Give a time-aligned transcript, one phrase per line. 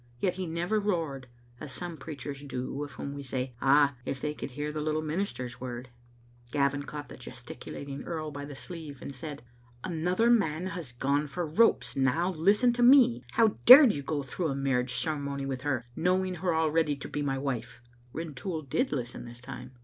[0.19, 1.27] Yet he never roared,
[1.59, 4.83] as some preachers do of whom we say, *^ Ah, if they could hear thfe
[4.83, 5.89] Little Minister's word!"
[6.51, 8.97] Gavin caught the gesticulating earl by tl^e sleev^ Digitized by VjOOQ IC Itafn Aiet tbe
[8.97, 8.97] ^tiWB.
[8.97, 9.43] 85ft tod said,
[9.83, 11.95] Another man has gone for ropes.
[11.95, 15.85] Now, listen to me; how dared you go through a marriage cere* mony with her,
[15.95, 17.79] knowing her already to be my wife?"
[18.11, 19.73] Rintoul did listen this time.